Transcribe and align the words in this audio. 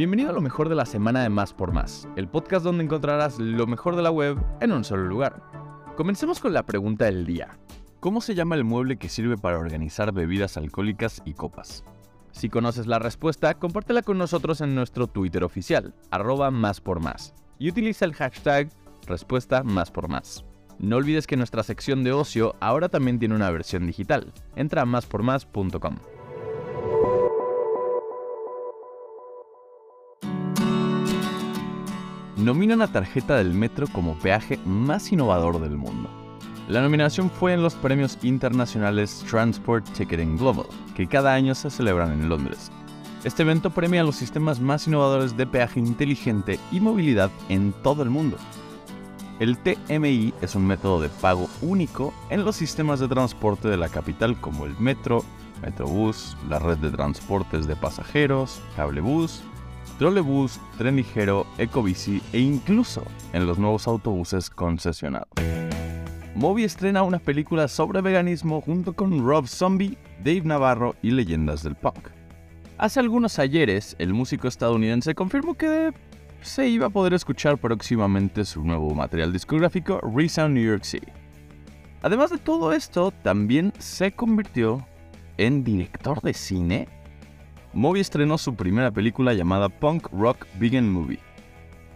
Bienvenido 0.00 0.30
a 0.30 0.32
lo 0.32 0.40
mejor 0.40 0.70
de 0.70 0.74
la 0.74 0.86
semana 0.86 1.22
de 1.22 1.28
Más 1.28 1.52
por 1.52 1.72
Más, 1.72 2.08
el 2.16 2.26
podcast 2.26 2.64
donde 2.64 2.82
encontrarás 2.82 3.38
lo 3.38 3.66
mejor 3.66 3.96
de 3.96 4.02
la 4.02 4.10
web 4.10 4.38
en 4.62 4.72
un 4.72 4.82
solo 4.82 5.04
lugar. 5.04 5.42
Comencemos 5.94 6.40
con 6.40 6.54
la 6.54 6.64
pregunta 6.64 7.04
del 7.04 7.26
día. 7.26 7.58
¿Cómo 8.00 8.22
se 8.22 8.34
llama 8.34 8.54
el 8.54 8.64
mueble 8.64 8.96
que 8.96 9.10
sirve 9.10 9.36
para 9.36 9.58
organizar 9.58 10.10
bebidas 10.12 10.56
alcohólicas 10.56 11.20
y 11.26 11.34
copas? 11.34 11.84
Si 12.32 12.48
conoces 12.48 12.86
la 12.86 12.98
respuesta, 12.98 13.52
compártela 13.58 14.00
con 14.00 14.16
nosotros 14.16 14.62
en 14.62 14.74
nuestro 14.74 15.06
Twitter 15.06 15.44
oficial, 15.44 15.92
arroba 16.10 16.50
más 16.50 16.80
por 16.80 17.00
más, 17.00 17.34
y 17.58 17.68
utiliza 17.68 18.06
el 18.06 18.14
hashtag 18.14 18.70
respuesta 19.06 19.62
más 19.64 19.90
por 19.90 20.08
más. 20.08 20.46
No 20.78 20.96
olvides 20.96 21.26
que 21.26 21.36
nuestra 21.36 21.62
sección 21.62 22.04
de 22.04 22.12
ocio 22.12 22.56
ahora 22.60 22.88
también 22.88 23.18
tiene 23.18 23.34
una 23.34 23.50
versión 23.50 23.86
digital. 23.86 24.32
Entra 24.56 24.80
a 24.80 24.86
máspormás.com. 24.86 25.96
Nominan 32.40 32.80
a 32.80 32.90
tarjeta 32.90 33.36
del 33.36 33.52
metro 33.52 33.86
como 33.88 34.18
peaje 34.18 34.58
más 34.64 35.12
innovador 35.12 35.60
del 35.60 35.76
mundo. 35.76 36.08
La 36.68 36.80
nominación 36.80 37.28
fue 37.28 37.52
en 37.52 37.62
los 37.62 37.74
premios 37.74 38.16
internacionales 38.22 39.22
Transport 39.28 39.86
Ticketing 39.92 40.38
Global, 40.38 40.64
que 40.96 41.06
cada 41.06 41.34
año 41.34 41.54
se 41.54 41.68
celebran 41.68 42.12
en 42.12 42.30
Londres. 42.30 42.72
Este 43.24 43.42
evento 43.42 43.68
premia 43.68 44.04
los 44.04 44.16
sistemas 44.16 44.58
más 44.58 44.86
innovadores 44.86 45.36
de 45.36 45.46
peaje 45.46 45.80
inteligente 45.80 46.58
y 46.72 46.80
movilidad 46.80 47.30
en 47.50 47.74
todo 47.82 48.02
el 48.02 48.08
mundo. 48.08 48.38
El 49.38 49.58
TMI 49.58 50.32
es 50.40 50.54
un 50.54 50.66
método 50.66 51.02
de 51.02 51.10
pago 51.10 51.46
único 51.60 52.14
en 52.30 52.46
los 52.46 52.56
sistemas 52.56 53.00
de 53.00 53.08
transporte 53.08 53.68
de 53.68 53.76
la 53.76 53.90
capital 53.90 54.40
como 54.40 54.64
el 54.64 54.74
metro, 54.78 55.24
Metrobús, 55.60 56.38
la 56.48 56.58
red 56.58 56.78
de 56.78 56.90
transportes 56.90 57.66
de 57.66 57.76
pasajeros, 57.76 58.62
cablebús, 58.76 59.42
trolebús, 59.98 60.60
tren 60.78 60.96
ligero, 60.96 61.46
ecobici 61.58 62.22
e 62.32 62.40
incluso 62.40 63.02
en 63.32 63.46
los 63.46 63.58
nuevos 63.58 63.86
autobuses 63.86 64.50
concesionados. 64.50 65.28
Moby 66.34 66.64
estrena 66.64 67.02
una 67.02 67.18
película 67.18 67.68
sobre 67.68 68.00
veganismo 68.00 68.60
junto 68.60 68.94
con 68.94 69.26
Rob 69.26 69.46
Zombie, 69.46 69.98
Dave 70.24 70.42
Navarro 70.44 70.94
y 71.02 71.10
leyendas 71.10 71.62
del 71.62 71.74
punk. 71.74 72.08
Hace 72.78 73.00
algunos 73.00 73.38
ayeres, 73.38 73.94
el 73.98 74.14
músico 74.14 74.48
estadounidense 74.48 75.14
confirmó 75.14 75.54
que 75.54 75.92
se 76.40 76.66
iba 76.66 76.86
a 76.86 76.90
poder 76.90 77.12
escuchar 77.12 77.58
próximamente 77.58 78.44
su 78.46 78.64
nuevo 78.64 78.94
material 78.94 79.32
discográfico 79.32 80.00
Resound 80.00 80.54
New 80.54 80.64
York 80.64 80.84
City. 80.84 81.12
Además 82.02 82.30
de 82.30 82.38
todo 82.38 82.72
esto, 82.72 83.10
también 83.10 83.74
se 83.78 84.12
convirtió 84.12 84.86
en 85.36 85.62
director 85.64 86.22
de 86.22 86.32
cine. 86.32 86.88
Moby 87.72 88.00
estrenó 88.00 88.36
su 88.36 88.56
primera 88.56 88.90
película 88.90 89.32
llamada 89.32 89.68
Punk 89.68 90.08
Rock 90.12 90.46
Vegan 90.58 90.90
Movie. 90.90 91.20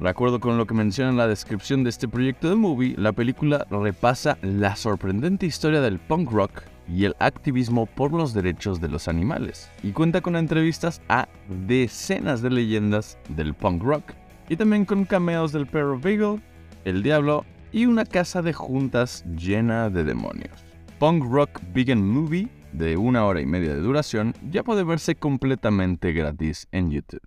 De 0.00 0.08
acuerdo 0.08 0.40
con 0.40 0.58
lo 0.58 0.66
que 0.66 0.74
menciona 0.74 1.10
en 1.10 1.16
la 1.16 1.28
descripción 1.28 1.84
de 1.84 1.90
este 1.90 2.08
proyecto 2.08 2.48
de 2.48 2.56
movie, 2.56 2.96
la 2.96 3.12
película 3.12 3.66
repasa 3.70 4.36
la 4.42 4.74
sorprendente 4.74 5.46
historia 5.46 5.80
del 5.80 6.00
punk 6.00 6.32
rock 6.32 6.62
y 6.88 7.04
el 7.04 7.14
activismo 7.20 7.86
por 7.86 8.12
los 8.12 8.34
derechos 8.34 8.80
de 8.80 8.88
los 8.88 9.06
animales, 9.06 9.70
y 9.84 9.92
cuenta 9.92 10.22
con 10.22 10.34
entrevistas 10.34 11.02
a 11.08 11.28
decenas 11.66 12.42
de 12.42 12.50
leyendas 12.50 13.16
del 13.28 13.54
punk 13.54 13.82
rock, 13.84 14.12
y 14.48 14.56
también 14.56 14.84
con 14.84 15.04
cameos 15.04 15.52
del 15.52 15.66
perro 15.66 16.00
Beagle, 16.00 16.40
el 16.84 17.04
diablo 17.04 17.44
y 17.70 17.86
una 17.86 18.04
casa 18.04 18.42
de 18.42 18.54
juntas 18.54 19.24
llena 19.36 19.88
de 19.88 20.02
demonios. 20.02 20.64
Punk 20.98 21.24
Rock 21.30 21.60
Vegan 21.72 22.06
Movie, 22.06 22.48
de 22.72 22.96
una 22.96 23.24
hora 23.24 23.40
y 23.40 23.46
media 23.46 23.74
de 23.74 23.80
duración, 23.80 24.34
ya 24.50 24.62
puede 24.62 24.84
verse 24.84 25.16
completamente 25.16 26.12
gratis 26.12 26.68
en 26.72 26.90
YouTube. 26.90 27.20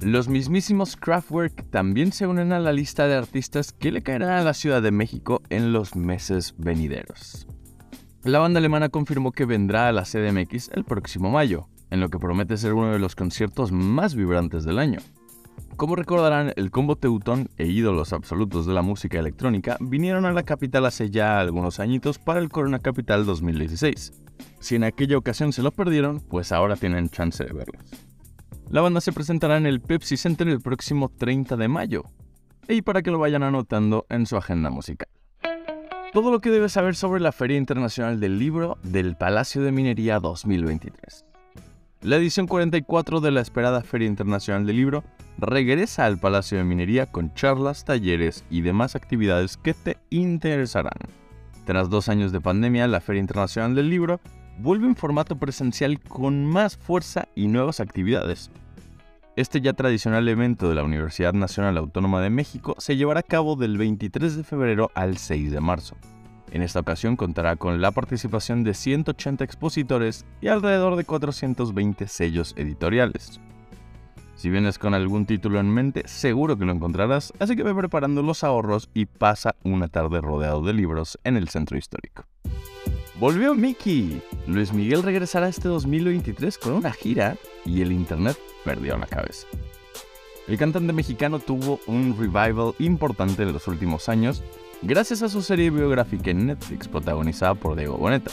Los 0.00 0.28
mismísimos 0.28 0.96
Kraftwerk 0.96 1.68
también 1.70 2.12
se 2.12 2.26
unen 2.26 2.52
a 2.52 2.58
la 2.58 2.72
lista 2.72 3.06
de 3.06 3.16
artistas 3.16 3.72
que 3.72 3.92
le 3.92 4.02
caerán 4.02 4.30
a 4.30 4.42
la 4.42 4.54
Ciudad 4.54 4.80
de 4.80 4.90
México 4.90 5.42
en 5.50 5.74
los 5.74 5.94
meses 5.94 6.54
venideros. 6.56 7.46
La 8.22 8.38
banda 8.38 8.58
alemana 8.58 8.88
confirmó 8.88 9.32
que 9.32 9.44
vendrá 9.44 9.88
a 9.88 9.92
la 9.92 10.04
CDMX 10.04 10.70
el 10.74 10.84
próximo 10.84 11.30
mayo, 11.30 11.68
en 11.90 12.00
lo 12.00 12.08
que 12.08 12.18
promete 12.18 12.56
ser 12.56 12.72
uno 12.72 12.92
de 12.92 12.98
los 12.98 13.14
conciertos 13.14 13.72
más 13.72 14.14
vibrantes 14.14 14.64
del 14.64 14.78
año. 14.78 15.00
Como 15.76 15.96
recordarán, 15.96 16.52
el 16.56 16.70
combo 16.70 16.96
Teutón 16.96 17.48
e 17.56 17.66
ídolos 17.66 18.12
absolutos 18.12 18.66
de 18.66 18.74
la 18.74 18.82
música 18.82 19.18
electrónica 19.18 19.76
vinieron 19.80 20.26
a 20.26 20.32
la 20.32 20.42
capital 20.42 20.86
hace 20.86 21.10
ya 21.10 21.40
algunos 21.40 21.80
añitos 21.80 22.18
para 22.18 22.40
el 22.40 22.50
Corona 22.50 22.78
Capital 22.78 23.24
2016. 23.24 24.12
Si 24.58 24.76
en 24.76 24.84
aquella 24.84 25.18
ocasión 25.18 25.52
se 25.52 25.62
lo 25.62 25.70
perdieron, 25.70 26.20
pues 26.20 26.52
ahora 26.52 26.76
tienen 26.76 27.08
chance 27.08 27.44
de 27.44 27.52
verlos. 27.52 27.82
La 28.70 28.80
banda 28.80 29.00
se 29.00 29.12
presentará 29.12 29.56
en 29.56 29.66
el 29.66 29.80
Pepsi 29.80 30.16
Center 30.16 30.48
el 30.48 30.60
próximo 30.60 31.08
30 31.08 31.56
de 31.56 31.68
mayo, 31.68 32.04
y 32.68 32.82
para 32.82 33.02
que 33.02 33.10
lo 33.10 33.18
vayan 33.18 33.42
anotando 33.42 34.06
en 34.08 34.26
su 34.26 34.36
agenda 34.36 34.70
musical. 34.70 35.08
Todo 36.12 36.30
lo 36.30 36.40
que 36.40 36.50
debes 36.50 36.72
saber 36.72 36.96
sobre 36.96 37.20
la 37.20 37.32
Feria 37.32 37.56
Internacional 37.56 38.18
del 38.20 38.38
Libro 38.38 38.78
del 38.82 39.16
Palacio 39.16 39.62
de 39.62 39.72
Minería 39.72 40.18
2023. 40.18 41.24
La 42.02 42.16
edición 42.16 42.46
44 42.46 43.20
de 43.20 43.30
la 43.30 43.40
esperada 43.40 43.82
Feria 43.82 44.08
Internacional 44.08 44.66
del 44.66 44.76
Libro 44.76 45.04
regresa 45.38 46.06
al 46.06 46.18
Palacio 46.18 46.58
de 46.58 46.64
Minería 46.64 47.06
con 47.06 47.34
charlas, 47.34 47.84
talleres 47.84 48.44
y 48.50 48.62
demás 48.62 48.96
actividades 48.96 49.56
que 49.56 49.74
te 49.74 49.98
interesarán. 50.10 50.98
Tras 51.70 51.88
dos 51.88 52.08
años 52.08 52.32
de 52.32 52.40
pandemia, 52.40 52.88
la 52.88 53.00
Feria 53.00 53.20
Internacional 53.20 53.76
del 53.76 53.90
Libro 53.90 54.20
vuelve 54.58 54.88
en 54.88 54.96
formato 54.96 55.38
presencial 55.38 56.00
con 56.00 56.44
más 56.44 56.76
fuerza 56.76 57.28
y 57.36 57.46
nuevas 57.46 57.78
actividades. 57.78 58.50
Este 59.36 59.60
ya 59.60 59.72
tradicional 59.72 60.28
evento 60.28 60.68
de 60.68 60.74
la 60.74 60.82
Universidad 60.82 61.32
Nacional 61.32 61.76
Autónoma 61.78 62.20
de 62.22 62.30
México 62.30 62.74
se 62.78 62.96
llevará 62.96 63.20
a 63.20 63.22
cabo 63.22 63.54
del 63.54 63.78
23 63.78 64.34
de 64.34 64.42
febrero 64.42 64.90
al 64.96 65.16
6 65.16 65.52
de 65.52 65.60
marzo. 65.60 65.94
En 66.50 66.62
esta 66.62 66.80
ocasión 66.80 67.14
contará 67.14 67.54
con 67.54 67.80
la 67.80 67.92
participación 67.92 68.64
de 68.64 68.74
180 68.74 69.44
expositores 69.44 70.26
y 70.40 70.48
alrededor 70.48 70.96
de 70.96 71.04
420 71.04 72.08
sellos 72.08 72.52
editoriales. 72.56 73.40
Si 74.40 74.48
vienes 74.48 74.78
con 74.78 74.94
algún 74.94 75.26
título 75.26 75.60
en 75.60 75.68
mente, 75.68 76.08
seguro 76.08 76.56
que 76.56 76.64
lo 76.64 76.72
encontrarás, 76.72 77.30
así 77.40 77.56
que 77.56 77.62
ve 77.62 77.74
preparando 77.74 78.22
los 78.22 78.42
ahorros 78.42 78.88
y 78.94 79.04
pasa 79.04 79.54
una 79.64 79.86
tarde 79.88 80.22
rodeado 80.22 80.62
de 80.62 80.72
libros 80.72 81.18
en 81.24 81.36
el 81.36 81.50
centro 81.50 81.76
histórico. 81.76 82.24
¡Volvió 83.16 83.54
Mickey! 83.54 84.22
Luis 84.46 84.72
Miguel 84.72 85.02
regresará 85.02 85.46
este 85.46 85.68
2023 85.68 86.56
con 86.56 86.72
una 86.72 86.90
gira 86.90 87.36
y 87.66 87.82
el 87.82 87.92
internet 87.92 88.38
perdió 88.64 88.96
la 88.96 89.04
cabeza. 89.04 89.46
El 90.48 90.56
cantante 90.56 90.94
mexicano 90.94 91.38
tuvo 91.38 91.78
un 91.86 92.16
revival 92.18 92.72
importante 92.78 93.42
en 93.42 93.52
los 93.52 93.68
últimos 93.68 94.08
años 94.08 94.42
gracias 94.80 95.20
a 95.20 95.28
su 95.28 95.42
serie 95.42 95.68
biográfica 95.68 96.30
en 96.30 96.46
Netflix 96.46 96.88
protagonizada 96.88 97.54
por 97.56 97.76
Diego 97.76 97.98
Boneta. 97.98 98.30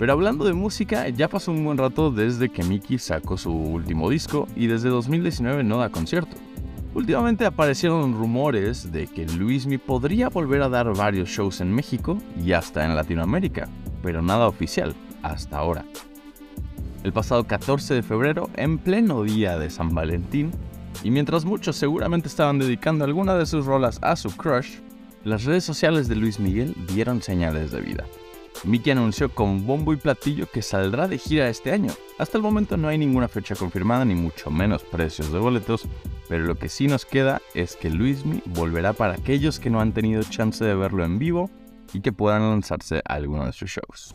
Pero 0.00 0.14
hablando 0.14 0.46
de 0.46 0.54
música, 0.54 1.10
ya 1.10 1.28
pasó 1.28 1.52
un 1.52 1.62
buen 1.62 1.76
rato 1.76 2.10
desde 2.10 2.48
que 2.48 2.62
Mickey 2.62 2.98
sacó 2.98 3.36
su 3.36 3.52
último 3.52 4.08
disco 4.08 4.48
y 4.56 4.66
desde 4.66 4.88
2019 4.88 5.62
no 5.62 5.76
da 5.76 5.90
concierto. 5.90 6.38
Últimamente 6.94 7.44
aparecieron 7.44 8.14
rumores 8.14 8.90
de 8.92 9.06
que 9.08 9.26
Luismi 9.26 9.76
podría 9.76 10.30
volver 10.30 10.62
a 10.62 10.70
dar 10.70 10.90
varios 10.96 11.28
shows 11.28 11.60
en 11.60 11.74
México 11.74 12.16
y 12.42 12.52
hasta 12.52 12.86
en 12.86 12.96
Latinoamérica, 12.96 13.68
pero 14.02 14.22
nada 14.22 14.48
oficial 14.48 14.94
hasta 15.22 15.58
ahora. 15.58 15.84
El 17.04 17.12
pasado 17.12 17.44
14 17.44 17.92
de 17.92 18.02
febrero, 18.02 18.48
en 18.56 18.78
pleno 18.78 19.22
día 19.22 19.58
de 19.58 19.68
San 19.68 19.94
Valentín, 19.94 20.50
y 21.04 21.10
mientras 21.10 21.44
muchos 21.44 21.76
seguramente 21.76 22.26
estaban 22.26 22.58
dedicando 22.58 23.04
alguna 23.04 23.34
de 23.34 23.44
sus 23.44 23.66
rolas 23.66 23.98
a 24.00 24.16
su 24.16 24.34
crush, 24.34 24.78
las 25.24 25.44
redes 25.44 25.64
sociales 25.64 26.08
de 26.08 26.16
Luis 26.16 26.40
Miguel 26.40 26.74
dieron 26.88 27.20
señales 27.20 27.70
de 27.70 27.82
vida. 27.82 28.06
Mickey 28.64 28.92
anunció 28.92 29.34
con 29.34 29.66
bombo 29.66 29.92
y 29.92 29.96
platillo 29.96 30.50
que 30.50 30.60
saldrá 30.60 31.08
de 31.08 31.16
gira 31.16 31.48
este 31.48 31.72
año. 31.72 31.92
Hasta 32.18 32.36
el 32.36 32.42
momento 32.42 32.76
no 32.76 32.88
hay 32.88 32.98
ninguna 32.98 33.28
fecha 33.28 33.54
confirmada 33.54 34.04
ni 34.04 34.14
mucho 34.14 34.50
menos 34.50 34.82
precios 34.82 35.32
de 35.32 35.38
boletos, 35.38 35.86
pero 36.28 36.44
lo 36.44 36.56
que 36.56 36.68
sí 36.68 36.86
nos 36.86 37.06
queda 37.06 37.40
es 37.54 37.76
que 37.76 37.88
Luismi 37.88 38.42
volverá 38.46 38.92
para 38.92 39.14
aquellos 39.14 39.58
que 39.58 39.70
no 39.70 39.80
han 39.80 39.92
tenido 39.92 40.22
chance 40.24 40.62
de 40.62 40.74
verlo 40.74 41.04
en 41.04 41.18
vivo 41.18 41.50
y 41.94 42.00
que 42.00 42.12
puedan 42.12 42.42
lanzarse 42.42 43.02
a 43.08 43.14
alguno 43.14 43.46
de 43.46 43.52
sus 43.52 43.70
shows. 43.70 44.14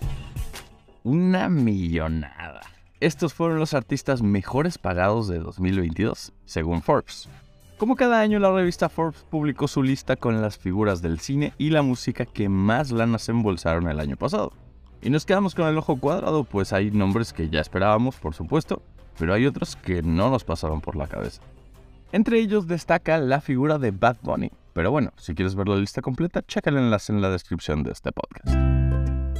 Una 1.03 1.49
millonada. 1.49 2.61
Estos 2.99 3.33
fueron 3.33 3.59
los 3.59 3.73
artistas 3.73 4.21
mejores 4.21 4.77
pagados 4.77 5.27
de 5.27 5.39
2022, 5.39 6.33
según 6.45 6.81
Forbes. 6.81 7.27
Como 7.77 7.97
cada 7.97 8.21
año, 8.21 8.39
la 8.39 8.53
revista 8.53 8.87
Forbes 8.87 9.25
publicó 9.29 9.67
su 9.67 9.83
lista 9.83 10.15
con 10.15 10.41
las 10.41 10.57
figuras 10.57 11.01
del 11.01 11.19
cine 11.19 11.51
y 11.57 11.71
la 11.71 11.81
música 11.81 12.25
que 12.25 12.47
más 12.47 12.91
lanas 12.91 13.27
embolsaron 13.27 13.89
el 13.89 13.99
año 13.99 14.15
pasado. 14.15 14.53
Y 15.01 15.09
nos 15.09 15.25
quedamos 15.25 15.55
con 15.55 15.67
el 15.67 15.77
ojo 15.77 15.97
cuadrado, 15.97 16.45
pues 16.45 16.71
hay 16.71 16.89
nombres 16.91 17.33
que 17.33 17.49
ya 17.49 17.59
esperábamos, 17.59 18.15
por 18.15 18.33
supuesto, 18.33 18.81
pero 19.19 19.33
hay 19.33 19.45
otros 19.45 19.75
que 19.75 20.01
no 20.01 20.29
nos 20.29 20.45
pasaron 20.45 20.79
por 20.79 20.95
la 20.95 21.07
cabeza. 21.07 21.41
Entre 22.13 22.39
ellos 22.39 22.65
destaca 22.65 23.17
la 23.17 23.41
figura 23.41 23.77
de 23.77 23.91
Bad 23.91 24.17
Bunny. 24.21 24.51
Pero 24.71 24.91
bueno, 24.91 25.11
si 25.17 25.35
quieres 25.35 25.53
ver 25.55 25.67
la 25.67 25.75
lista 25.75 26.01
completa, 26.01 26.43
checa 26.43 26.69
el 26.69 26.77
enlace 26.77 27.11
en 27.11 27.21
la 27.21 27.29
descripción 27.29 27.83
de 27.83 27.91
este 27.91 28.13
podcast. 28.13 28.55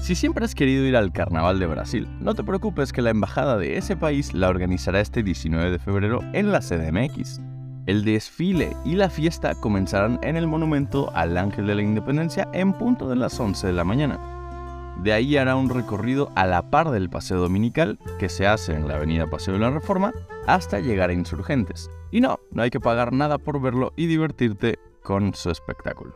Si 0.02 0.14
siempre 0.14 0.44
has 0.44 0.56
querido 0.56 0.84
ir 0.86 0.98
al 0.98 1.14
Carnaval 1.14 1.58
de 1.58 1.68
Brasil, 1.68 2.08
no 2.20 2.36
te 2.36 2.44
preocupes 2.44 2.92
que 2.92 3.02
la 3.02 3.12
embajada 3.12 3.58
de 3.58 3.78
ese 3.78 3.96
país 3.96 4.34
la 4.34 4.50
organizará 4.50 5.00
este 5.00 5.24
19 5.24 5.72
de 5.72 5.80
febrero 5.80 6.20
en 6.34 6.52
la 6.52 6.60
CDMX. 6.60 7.40
El 7.86 8.04
desfile 8.04 8.76
y 8.84 8.96
la 8.96 9.10
fiesta 9.10 9.54
comenzarán 9.54 10.20
en 10.24 10.38
el 10.38 10.48
monumento 10.48 11.12
al 11.14 11.38
Ángel 11.38 11.68
de 11.68 11.76
la 11.76 11.84
Independencia 11.84 12.50
en 12.52 12.74
punto 12.74 13.08
de 13.08 13.16
las 13.16 13.40
11 13.40 13.68
de 13.68 13.74
la 13.74 13.84
mañana. 13.84 14.20
De 15.04 15.14
ahí 15.14 15.38
hará 15.38 15.56
un 15.56 15.70
recorrido 15.70 16.32
a 16.36 16.48
la 16.48 16.72
par 16.72 16.90
del 16.90 17.12
paseo 17.12 17.40
dominical 17.40 18.00
que 18.18 18.30
se 18.30 18.48
hace 18.48 18.74
en 18.74 18.88
la 18.88 18.96
avenida 18.96 19.28
Paseo 19.28 19.54
de 19.54 19.60
la 19.60 19.70
Reforma 19.70 20.14
hasta 20.48 20.80
llegar 20.80 21.12
a 21.12 21.14
Insurgentes. 21.14 21.92
Y 22.10 22.22
no, 22.22 22.40
no 22.52 22.64
hay 22.64 22.72
que 22.72 22.80
pagar 22.80 23.14
nada 23.14 23.38
por 23.38 23.62
verlo 23.62 23.94
y 23.96 24.08
divertirte 24.08 24.80
con 25.04 25.36
su 25.36 25.52
espectáculo. 25.52 26.16